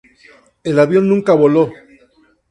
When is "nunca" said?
1.07-1.33